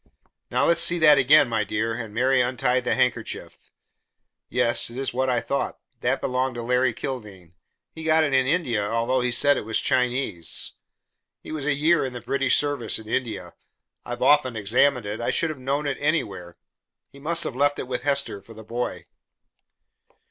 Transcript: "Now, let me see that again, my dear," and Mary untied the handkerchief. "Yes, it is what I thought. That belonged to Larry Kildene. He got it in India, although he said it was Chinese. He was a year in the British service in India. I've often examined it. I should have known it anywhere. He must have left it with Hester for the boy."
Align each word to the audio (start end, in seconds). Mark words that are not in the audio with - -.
"Now, 0.49 0.63
let 0.65 0.69
me 0.77 0.79
see 0.79 0.97
that 0.97 1.19
again, 1.19 1.47
my 1.47 1.63
dear," 1.63 1.93
and 1.93 2.11
Mary 2.11 2.41
untied 2.41 2.85
the 2.85 2.95
handkerchief. 2.95 3.69
"Yes, 4.49 4.89
it 4.89 4.97
is 4.97 5.13
what 5.13 5.29
I 5.29 5.39
thought. 5.39 5.77
That 5.99 6.19
belonged 6.21 6.55
to 6.55 6.63
Larry 6.63 6.91
Kildene. 6.91 7.53
He 7.93 8.03
got 8.03 8.23
it 8.23 8.33
in 8.33 8.47
India, 8.47 8.83
although 8.89 9.21
he 9.21 9.31
said 9.31 9.57
it 9.57 9.61
was 9.61 9.79
Chinese. 9.79 10.73
He 11.43 11.51
was 11.51 11.67
a 11.67 11.75
year 11.75 12.03
in 12.03 12.13
the 12.13 12.19
British 12.21 12.57
service 12.57 12.97
in 12.97 13.07
India. 13.07 13.53
I've 14.03 14.23
often 14.23 14.55
examined 14.55 15.05
it. 15.05 15.21
I 15.21 15.29
should 15.29 15.51
have 15.51 15.59
known 15.59 15.85
it 15.85 15.97
anywhere. 15.99 16.57
He 17.11 17.19
must 17.19 17.43
have 17.43 17.55
left 17.55 17.77
it 17.77 17.87
with 17.87 18.01
Hester 18.01 18.41
for 18.41 18.55
the 18.55 18.63
boy." 18.63 19.05